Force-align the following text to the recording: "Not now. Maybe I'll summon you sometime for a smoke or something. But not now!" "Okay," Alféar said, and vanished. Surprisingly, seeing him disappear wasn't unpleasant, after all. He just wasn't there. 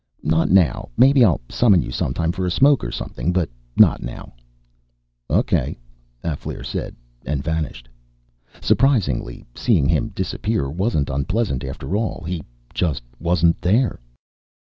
"Not 0.23 0.49
now. 0.49 0.89
Maybe 0.97 1.23
I'll 1.23 1.41
summon 1.47 1.83
you 1.83 1.91
sometime 1.91 2.31
for 2.31 2.47
a 2.47 2.49
smoke 2.49 2.83
or 2.83 2.89
something. 2.91 3.31
But 3.31 3.51
not 3.77 4.01
now!" 4.01 4.33
"Okay," 5.29 5.77
Alféar 6.23 6.65
said, 6.65 6.95
and 7.23 7.43
vanished. 7.43 7.87
Surprisingly, 8.61 9.45
seeing 9.53 9.87
him 9.87 10.07
disappear 10.09 10.71
wasn't 10.71 11.11
unpleasant, 11.11 11.63
after 11.63 11.95
all. 11.95 12.23
He 12.23 12.43
just 12.73 13.03
wasn't 13.19 13.61
there. 13.61 13.99